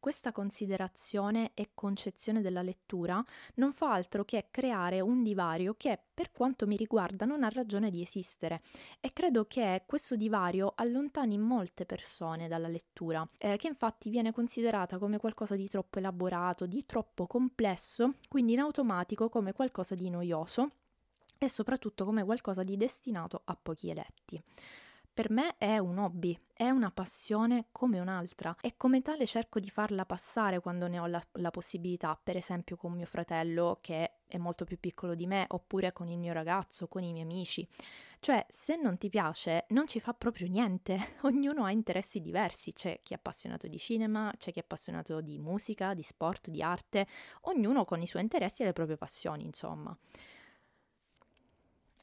Questa 0.00 0.30
considerazione 0.30 1.50
e 1.54 1.70
concezione 1.74 2.40
della 2.40 2.62
lettura 2.62 3.22
non 3.54 3.72
fa 3.72 3.92
altro 3.92 4.24
che 4.24 4.46
creare 4.50 5.00
un 5.00 5.24
divario 5.24 5.74
che, 5.76 5.98
per 6.14 6.30
quanto 6.30 6.68
mi 6.68 6.76
riguarda, 6.76 7.24
non 7.24 7.42
ha 7.42 7.48
ragione 7.48 7.90
di 7.90 8.00
esistere 8.00 8.62
e 9.00 9.12
credo 9.12 9.46
che 9.46 9.82
questo 9.86 10.14
divario 10.14 10.72
allontani 10.76 11.36
molte 11.36 11.84
persone 11.84 12.46
dalla 12.46 12.68
lettura, 12.68 13.28
eh, 13.38 13.56
che 13.56 13.66
infatti 13.66 14.08
viene 14.08 14.32
considerata 14.32 14.98
come 14.98 15.18
qualcosa 15.18 15.56
di 15.56 15.68
troppo 15.68 15.98
elaborato, 15.98 16.66
di 16.66 16.86
troppo 16.86 17.26
complesso, 17.26 18.14
quindi 18.28 18.52
in 18.52 18.60
automatico 18.60 19.28
come 19.28 19.52
qualcosa 19.52 19.96
di 19.96 20.10
noioso 20.10 20.70
e 21.38 21.48
soprattutto 21.48 22.04
come 22.04 22.24
qualcosa 22.24 22.62
di 22.62 22.76
destinato 22.76 23.42
a 23.44 23.58
pochi 23.60 23.90
eletti. 23.90 24.40
Per 25.18 25.32
me 25.32 25.56
è 25.58 25.78
un 25.78 25.98
hobby, 25.98 26.38
è 26.52 26.70
una 26.70 26.92
passione 26.92 27.66
come 27.72 27.98
un'altra 27.98 28.54
e 28.60 28.76
come 28.76 29.02
tale 29.02 29.26
cerco 29.26 29.58
di 29.58 29.68
farla 29.68 30.06
passare 30.06 30.60
quando 30.60 30.86
ne 30.86 31.00
ho 31.00 31.06
la, 31.06 31.20
la, 31.32 31.50
possibilità, 31.50 32.16
per 32.22 32.36
esempio 32.36 32.76
con 32.76 32.92
mio 32.92 33.04
fratello 33.04 33.78
che 33.80 34.18
è 34.28 34.38
molto 34.38 34.64
più 34.64 34.78
piccolo 34.78 35.16
di 35.16 35.26
me, 35.26 35.44
oppure 35.48 35.92
con 35.92 36.06
il 36.06 36.18
mio 36.18 36.32
ragazzo, 36.32 36.86
con 36.86 37.02
i 37.02 37.10
miei 37.10 37.24
amici. 37.24 37.66
Cioè, 38.20 38.46
se 38.48 38.76
non 38.76 38.96
ti 38.96 39.08
piace, 39.08 39.64
non 39.70 39.88
ci 39.88 39.98
fa 39.98 40.14
proprio 40.14 40.46
niente. 40.46 40.96
Ognuno 41.22 41.64
ha 41.64 41.72
interessi 41.72 42.20
diversi. 42.20 42.72
C'è 42.72 43.00
chi 43.02 43.14
è 43.14 43.16
appassionato 43.16 43.66
di 43.66 43.78
cinema, 43.78 44.32
c'è 44.38 44.52
chi 44.52 44.60
è 44.60 44.62
appassionato 44.62 45.20
di 45.20 45.36
musica, 45.40 45.94
di 45.94 46.02
sport, 46.04 46.48
di 46.48 46.62
arte, 46.62 47.08
ognuno 47.46 47.84
con 47.84 48.00
i 48.00 48.06
suoi 48.06 48.22
interessi 48.22 48.62
e 48.62 48.66
le 48.66 48.72
proprie 48.72 48.96
passioni, 48.96 49.44
insomma. 49.44 49.98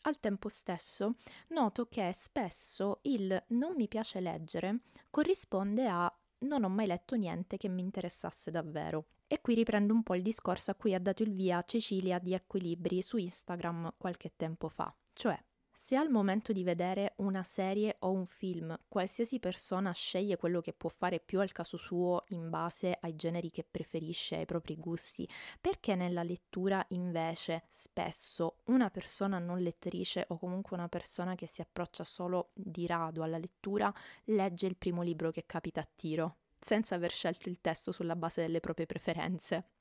Al 0.07 0.19
tempo 0.19 0.49
stesso 0.49 1.15
noto 1.49 1.87
che 1.87 2.11
spesso 2.13 2.99
il 3.03 3.43
non 3.49 3.73
mi 3.75 3.87
piace 3.87 4.19
leggere 4.19 4.81
corrisponde 5.09 5.87
a 5.87 6.11
non 6.39 6.63
ho 6.63 6.69
mai 6.69 6.85
letto 6.85 7.15
niente 7.15 7.57
che 7.57 7.69
mi 7.69 7.81
interessasse 7.81 8.51
davvero. 8.51 9.05
E 9.25 9.41
qui 9.41 9.55
riprendo 9.55 9.93
un 9.93 10.03
po' 10.03 10.13
il 10.13 10.21
discorso 10.21 10.69
a 10.69 10.75
cui 10.75 10.93
ha 10.93 10.99
dato 10.99 11.23
il 11.23 11.33
via 11.33 11.63
Cecilia 11.65 12.19
di 12.19 12.35
Equilibri 12.35 13.01
su 13.01 13.17
Instagram 13.17 13.95
qualche 13.97 14.33
tempo 14.35 14.69
fa, 14.69 14.93
cioè 15.13 15.43
se 15.75 15.95
al 15.95 16.09
momento 16.09 16.53
di 16.53 16.63
vedere 16.63 17.13
una 17.17 17.43
serie 17.43 17.97
o 17.99 18.11
un 18.11 18.25
film 18.25 18.77
qualsiasi 18.87 19.39
persona 19.39 19.91
sceglie 19.91 20.37
quello 20.37 20.61
che 20.61 20.73
può 20.73 20.89
fare 20.89 21.19
più 21.19 21.39
al 21.39 21.51
caso 21.51 21.77
suo 21.77 22.23
in 22.29 22.49
base 22.49 22.97
ai 23.01 23.15
generi 23.15 23.51
che 23.51 23.65
preferisce, 23.69 24.37
ai 24.37 24.45
propri 24.45 24.77
gusti, 24.77 25.27
perché 25.59 25.95
nella 25.95 26.23
lettura 26.23 26.83
invece 26.89 27.63
spesso 27.69 28.57
una 28.65 28.89
persona 28.89 29.39
non 29.39 29.59
lettrice 29.59 30.25
o 30.29 30.37
comunque 30.37 30.77
una 30.77 30.89
persona 30.89 31.35
che 31.35 31.47
si 31.47 31.61
approccia 31.61 32.03
solo 32.03 32.51
di 32.53 32.87
rado 32.87 33.23
alla 33.23 33.37
lettura 33.37 33.93
legge 34.25 34.67
il 34.67 34.77
primo 34.77 35.01
libro 35.01 35.31
che 35.31 35.45
capita 35.45 35.81
a 35.81 35.87
tiro, 35.95 36.37
senza 36.59 36.95
aver 36.95 37.11
scelto 37.11 37.49
il 37.49 37.59
testo 37.61 37.91
sulla 37.91 38.15
base 38.15 38.41
delle 38.41 38.59
proprie 38.59 38.85
preferenze? 38.85 39.74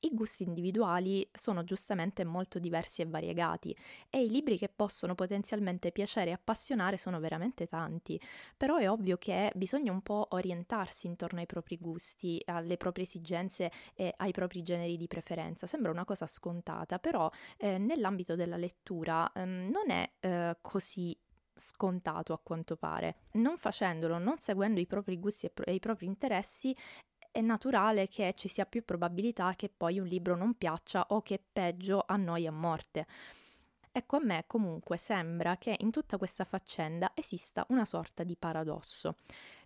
I 0.00 0.10
gusti 0.12 0.42
individuali 0.42 1.28
sono 1.32 1.64
giustamente 1.64 2.24
molto 2.24 2.58
diversi 2.58 3.02
e 3.02 3.06
variegati 3.06 3.76
e 4.08 4.24
i 4.24 4.30
libri 4.30 4.58
che 4.58 4.68
possono 4.68 5.14
potenzialmente 5.14 5.92
piacere 5.92 6.30
e 6.30 6.34
appassionare 6.34 6.96
sono 6.96 7.20
veramente 7.20 7.66
tanti, 7.66 8.20
però 8.56 8.76
è 8.76 8.90
ovvio 8.90 9.16
che 9.16 9.50
bisogna 9.54 9.92
un 9.92 10.02
po' 10.02 10.28
orientarsi 10.30 11.06
intorno 11.06 11.40
ai 11.40 11.46
propri 11.46 11.78
gusti, 11.78 12.42
alle 12.46 12.76
proprie 12.76 13.04
esigenze 13.04 13.70
e 13.94 14.14
ai 14.16 14.32
propri 14.32 14.62
generi 14.62 14.96
di 14.96 15.06
preferenza. 15.08 15.66
Sembra 15.66 15.90
una 15.90 16.04
cosa 16.04 16.26
scontata, 16.26 16.98
però 16.98 17.30
eh, 17.56 17.78
nell'ambito 17.78 18.34
della 18.34 18.56
lettura 18.56 19.30
ehm, 19.32 19.70
non 19.70 19.90
è 19.90 20.10
eh, 20.20 20.56
così 20.60 21.16
scontato 21.54 22.32
a 22.32 22.38
quanto 22.42 22.76
pare. 22.76 23.26
Non 23.32 23.56
facendolo, 23.56 24.18
non 24.18 24.38
seguendo 24.38 24.80
i 24.80 24.86
propri 24.86 25.18
gusti 25.18 25.50
e, 25.64 25.74
i 25.74 25.80
propri 25.80 26.06
interessi, 26.06 26.74
è 27.32 27.40
naturale 27.40 28.08
che 28.08 28.34
ci 28.36 28.48
sia 28.48 28.66
più 28.66 28.84
probabilità 28.84 29.54
che 29.54 29.70
poi 29.74 29.98
un 29.98 30.06
libro 30.06 30.36
non 30.36 30.54
piaccia 30.54 31.06
o 31.10 31.22
che 31.22 31.40
peggio 31.52 32.04
annoi 32.06 32.46
a 32.46 32.52
morte. 32.52 33.06
Ecco, 33.92 34.16
a 34.16 34.20
me 34.22 34.44
comunque 34.46 34.96
sembra 34.96 35.56
che 35.56 35.76
in 35.80 35.90
tutta 35.90 36.16
questa 36.16 36.44
faccenda 36.44 37.12
esista 37.14 37.66
una 37.70 37.84
sorta 37.84 38.22
di 38.22 38.36
paradosso 38.36 39.16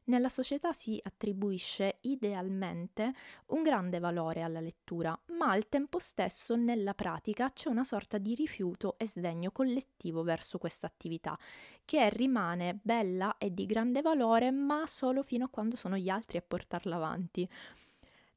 nella 0.04 0.28
società 0.28 0.72
si 0.72 1.00
attribuisce 1.02 1.98
idealmente 2.02 3.12
un 3.46 3.62
grande 3.62 3.98
valore 3.98 4.42
alla 4.42 4.60
lettura, 4.60 5.18
ma 5.38 5.50
al 5.50 5.68
tempo 5.68 5.98
stesso 5.98 6.56
nella 6.56 6.94
pratica 6.94 7.50
c'è 7.50 7.68
una 7.68 7.84
sorta 7.84 8.18
di 8.18 8.34
rifiuto 8.34 8.96
e 8.98 9.06
sdegno 9.06 9.50
collettivo 9.50 10.22
verso 10.22 10.58
questa 10.58 10.86
attività, 10.86 11.38
che 11.84 12.08
rimane 12.10 12.78
bella 12.82 13.36
e 13.38 13.52
di 13.52 13.66
grande 13.66 14.02
valore, 14.02 14.50
ma 14.50 14.84
solo 14.86 15.22
fino 15.22 15.46
a 15.46 15.48
quando 15.48 15.76
sono 15.76 15.96
gli 15.96 16.08
altri 16.08 16.38
a 16.38 16.44
portarla 16.46 16.96
avanti. 16.96 17.48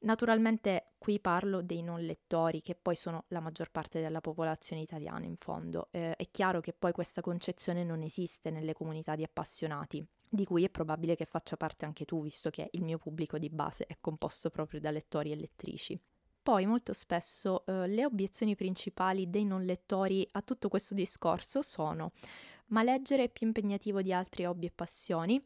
Naturalmente 0.00 0.92
qui 0.96 1.18
parlo 1.18 1.60
dei 1.60 1.82
non 1.82 2.00
lettori, 2.00 2.60
che 2.60 2.76
poi 2.76 2.94
sono 2.94 3.24
la 3.28 3.40
maggior 3.40 3.70
parte 3.70 4.00
della 4.00 4.20
popolazione 4.20 4.80
italiana 4.80 5.24
in 5.24 5.36
fondo. 5.36 5.88
Eh, 5.90 6.14
è 6.14 6.30
chiaro 6.30 6.60
che 6.60 6.72
poi 6.72 6.92
questa 6.92 7.20
concezione 7.20 7.82
non 7.82 8.02
esiste 8.02 8.50
nelle 8.50 8.74
comunità 8.74 9.16
di 9.16 9.24
appassionati, 9.24 10.06
di 10.28 10.44
cui 10.44 10.64
è 10.64 10.70
probabile 10.70 11.16
che 11.16 11.24
faccia 11.24 11.56
parte 11.56 11.84
anche 11.84 12.04
tu, 12.04 12.22
visto 12.22 12.50
che 12.50 12.68
il 12.72 12.82
mio 12.82 12.98
pubblico 12.98 13.38
di 13.38 13.48
base 13.48 13.86
è 13.86 13.96
composto 14.00 14.50
proprio 14.50 14.80
da 14.80 14.90
lettori 14.90 15.32
e 15.32 15.36
lettrici. 15.36 15.98
Poi 16.42 16.66
molto 16.66 16.92
spesso 16.92 17.66
eh, 17.66 17.86
le 17.86 18.04
obiezioni 18.04 18.54
principali 18.54 19.28
dei 19.28 19.44
non 19.44 19.64
lettori 19.64 20.26
a 20.32 20.42
tutto 20.42 20.68
questo 20.68 20.94
discorso 20.94 21.62
sono 21.62 22.10
ma 22.68 22.82
leggere 22.82 23.24
è 23.24 23.28
più 23.28 23.46
impegnativo 23.46 24.02
di 24.02 24.12
altri 24.12 24.44
hobby 24.44 24.66
e 24.66 24.70
passioni 24.70 25.42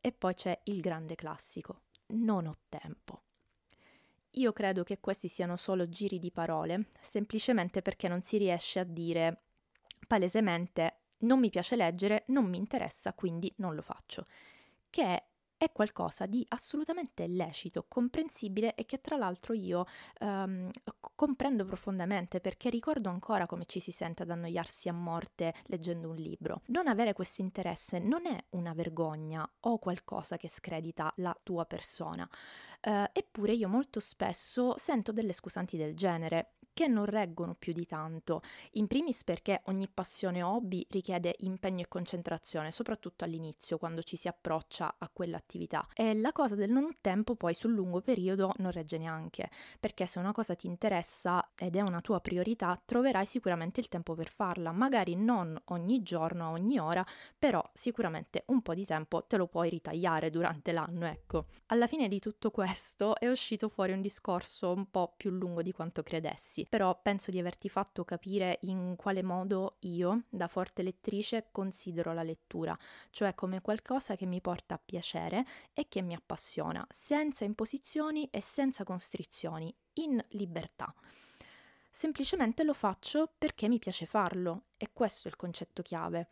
e 0.00 0.12
poi 0.12 0.34
c'è 0.34 0.58
il 0.64 0.80
grande 0.80 1.14
classico, 1.14 1.82
non 2.08 2.46
ho 2.46 2.56
tempo. 2.68 3.22
Io 4.32 4.52
credo 4.52 4.82
che 4.82 4.98
questi 4.98 5.28
siano 5.28 5.56
solo 5.56 5.88
giri 5.88 6.18
di 6.18 6.30
parole, 6.30 6.88
semplicemente 7.00 7.82
perché 7.82 8.08
non 8.08 8.22
si 8.22 8.36
riesce 8.36 8.80
a 8.80 8.84
dire 8.84 9.42
palesemente 10.06 11.03
non 11.24 11.40
mi 11.40 11.50
piace 11.50 11.76
leggere, 11.76 12.24
non 12.28 12.46
mi 12.46 12.56
interessa, 12.56 13.12
quindi 13.12 13.52
non 13.56 13.74
lo 13.74 13.82
faccio, 13.82 14.26
che 14.90 15.24
è 15.56 15.72
qualcosa 15.72 16.26
di 16.26 16.44
assolutamente 16.50 17.26
lecito, 17.26 17.86
comprensibile 17.88 18.74
e 18.74 18.84
che 18.84 19.00
tra 19.00 19.16
l'altro 19.16 19.54
io 19.54 19.86
um, 20.20 20.70
comprendo 21.14 21.64
profondamente 21.64 22.40
perché 22.40 22.70
ricordo 22.70 23.08
ancora 23.08 23.46
come 23.46 23.64
ci 23.64 23.80
si 23.80 23.90
sente 23.90 24.22
ad 24.22 24.30
annoiarsi 24.30 24.88
a 24.88 24.92
morte 24.92 25.54
leggendo 25.66 26.10
un 26.10 26.16
libro. 26.16 26.62
Non 26.66 26.86
avere 26.86 27.12
questo 27.12 27.40
interesse 27.40 27.98
non 27.98 28.26
è 28.26 28.44
una 28.50 28.74
vergogna 28.74 29.48
o 29.60 29.78
qualcosa 29.78 30.36
che 30.36 30.48
scredita 30.48 31.12
la 31.16 31.36
tua 31.42 31.64
persona. 31.64 32.28
Uh, 32.82 33.04
eppure 33.12 33.54
io 33.54 33.68
molto 33.68 34.00
spesso 34.00 34.76
sento 34.76 35.12
delle 35.12 35.32
scusanti 35.32 35.78
del 35.78 35.96
genere 35.96 36.56
che 36.74 36.88
non 36.88 37.06
reggono 37.06 37.54
più 37.54 37.72
di 37.72 37.86
tanto, 37.86 38.42
in 38.72 38.86
primis 38.86 39.24
perché 39.24 39.62
ogni 39.66 39.88
passione 39.88 40.42
o 40.42 40.54
hobby 40.56 40.84
richiede 40.90 41.34
impegno 41.38 41.82
e 41.82 41.88
concentrazione, 41.88 42.70
soprattutto 42.72 43.24
all'inizio, 43.24 43.78
quando 43.78 44.02
ci 44.02 44.16
si 44.16 44.28
approccia 44.28 44.96
a 44.98 45.08
quell'attività. 45.08 45.86
E 45.94 46.12
la 46.14 46.32
cosa 46.32 46.56
del 46.56 46.70
non 46.70 46.96
tempo 47.00 47.36
poi 47.36 47.54
sul 47.54 47.72
lungo 47.72 48.00
periodo 48.00 48.52
non 48.58 48.72
regge 48.72 48.98
neanche, 48.98 49.50
perché 49.78 50.04
se 50.04 50.18
una 50.18 50.32
cosa 50.32 50.54
ti 50.56 50.66
interessa 50.66 51.52
ed 51.54 51.76
è 51.76 51.80
una 51.80 52.00
tua 52.00 52.20
priorità, 52.20 52.80
troverai 52.84 53.24
sicuramente 53.24 53.80
il 53.80 53.88
tempo 53.88 54.14
per 54.14 54.28
farla, 54.28 54.72
magari 54.72 55.14
non 55.14 55.56
ogni 55.66 56.02
giorno, 56.02 56.50
ogni 56.50 56.78
ora, 56.78 57.06
però 57.38 57.62
sicuramente 57.72 58.42
un 58.48 58.62
po' 58.62 58.74
di 58.74 58.84
tempo 58.84 59.24
te 59.24 59.36
lo 59.36 59.46
puoi 59.46 59.70
ritagliare 59.70 60.30
durante 60.30 60.72
l'anno, 60.72 61.06
ecco. 61.06 61.46
Alla 61.66 61.86
fine 61.86 62.08
di 62.08 62.18
tutto 62.18 62.50
questo 62.50 63.16
è 63.16 63.28
uscito 63.28 63.68
fuori 63.68 63.92
un 63.92 64.00
discorso 64.00 64.72
un 64.72 64.90
po' 64.90 65.14
più 65.16 65.30
lungo 65.30 65.62
di 65.62 65.72
quanto 65.72 66.02
credessi 66.02 66.63
Però 66.68 66.98
penso 67.00 67.30
di 67.30 67.38
averti 67.38 67.68
fatto 67.68 68.04
capire 68.04 68.58
in 68.62 68.94
quale 68.96 69.22
modo 69.22 69.76
io, 69.80 70.24
da 70.28 70.48
forte 70.48 70.82
lettrice, 70.82 71.48
considero 71.50 72.12
la 72.12 72.22
lettura, 72.22 72.76
cioè 73.10 73.34
come 73.34 73.60
qualcosa 73.60 74.16
che 74.16 74.26
mi 74.26 74.40
porta 74.40 74.74
a 74.74 74.80
piacere 74.84 75.44
e 75.72 75.86
che 75.88 76.02
mi 76.02 76.14
appassiona, 76.14 76.86
senza 76.90 77.44
imposizioni 77.44 78.28
e 78.30 78.40
senza 78.40 78.84
constrizioni, 78.84 79.74
in 79.94 80.22
libertà. 80.30 80.92
Semplicemente 81.90 82.64
lo 82.64 82.74
faccio 82.74 83.32
perché 83.38 83.68
mi 83.68 83.78
piace 83.78 84.04
farlo 84.04 84.64
e 84.76 84.90
questo 84.92 85.28
è 85.28 85.30
il 85.30 85.36
concetto 85.36 85.80
chiave. 85.80 86.30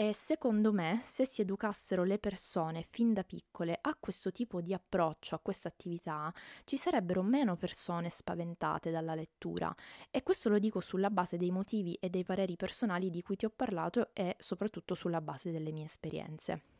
E 0.00 0.12
secondo 0.12 0.72
me, 0.72 1.00
se 1.02 1.26
si 1.26 1.40
educassero 1.40 2.04
le 2.04 2.20
persone 2.20 2.86
fin 2.88 3.12
da 3.12 3.24
piccole 3.24 3.76
a 3.80 3.96
questo 3.98 4.30
tipo 4.30 4.60
di 4.60 4.72
approccio, 4.72 5.34
a 5.34 5.40
questa 5.40 5.66
attività, 5.66 6.32
ci 6.62 6.76
sarebbero 6.76 7.20
meno 7.24 7.56
persone 7.56 8.08
spaventate 8.08 8.92
dalla 8.92 9.16
lettura. 9.16 9.74
E 10.12 10.22
questo 10.22 10.50
lo 10.50 10.60
dico 10.60 10.78
sulla 10.78 11.10
base 11.10 11.36
dei 11.36 11.50
motivi 11.50 11.94
e 11.94 12.10
dei 12.10 12.22
pareri 12.22 12.54
personali 12.54 13.10
di 13.10 13.22
cui 13.22 13.34
ti 13.34 13.44
ho 13.44 13.50
parlato 13.50 14.10
e 14.12 14.36
soprattutto 14.38 14.94
sulla 14.94 15.20
base 15.20 15.50
delle 15.50 15.72
mie 15.72 15.86
esperienze. 15.86 16.77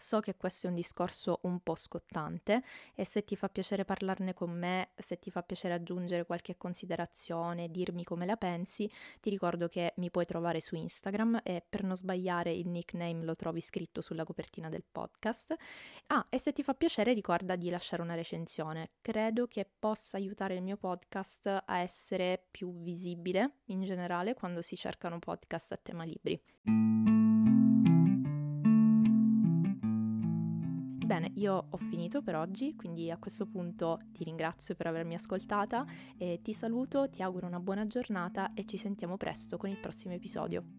So 0.00 0.20
che 0.20 0.36
questo 0.36 0.66
è 0.66 0.70
un 0.70 0.76
discorso 0.76 1.40
un 1.42 1.58
po' 1.60 1.74
scottante 1.74 2.62
e 2.94 3.04
se 3.04 3.24
ti 3.24 3.34
fa 3.34 3.48
piacere 3.48 3.84
parlarne 3.84 4.32
con 4.32 4.56
me, 4.56 4.90
se 4.96 5.18
ti 5.18 5.28
fa 5.32 5.42
piacere 5.42 5.74
aggiungere 5.74 6.24
qualche 6.24 6.56
considerazione, 6.56 7.68
dirmi 7.68 8.04
come 8.04 8.24
la 8.24 8.36
pensi, 8.36 8.88
ti 9.20 9.28
ricordo 9.28 9.66
che 9.66 9.94
mi 9.96 10.10
puoi 10.10 10.24
trovare 10.24 10.60
su 10.60 10.76
Instagram 10.76 11.40
e 11.42 11.64
per 11.68 11.82
non 11.82 11.96
sbagliare 11.96 12.52
il 12.52 12.68
nickname 12.68 13.24
lo 13.24 13.34
trovi 13.34 13.60
scritto 13.60 14.00
sulla 14.00 14.24
copertina 14.24 14.68
del 14.68 14.84
podcast. 14.90 15.56
Ah, 16.06 16.24
e 16.30 16.38
se 16.38 16.52
ti 16.52 16.62
fa 16.62 16.74
piacere 16.74 17.12
ricorda 17.12 17.56
di 17.56 17.68
lasciare 17.68 18.00
una 18.00 18.14
recensione. 18.14 18.90
Credo 19.02 19.48
che 19.48 19.68
possa 19.78 20.16
aiutare 20.16 20.54
il 20.54 20.62
mio 20.62 20.76
podcast 20.76 21.64
a 21.66 21.78
essere 21.78 22.46
più 22.50 22.72
visibile 22.80 23.50
in 23.66 23.82
generale 23.82 24.34
quando 24.34 24.62
si 24.62 24.76
cercano 24.76 25.18
podcast 25.18 25.72
a 25.72 25.76
tema 25.76 26.04
libri. 26.04 27.17
Bene, 31.18 31.32
io 31.34 31.66
ho 31.70 31.76
finito 31.76 32.22
per 32.22 32.36
oggi, 32.36 32.76
quindi 32.76 33.10
a 33.10 33.16
questo 33.16 33.44
punto 33.44 33.98
ti 34.12 34.22
ringrazio 34.22 34.76
per 34.76 34.86
avermi 34.86 35.14
ascoltata 35.14 35.84
ti 36.16 36.52
saluto, 36.52 37.08
ti 37.10 37.22
auguro 37.22 37.48
una 37.48 37.58
buona 37.58 37.88
giornata 37.88 38.54
e 38.54 38.64
ci 38.64 38.76
sentiamo 38.76 39.16
presto 39.16 39.56
con 39.56 39.68
il 39.68 39.78
prossimo 39.78 40.14
episodio. 40.14 40.77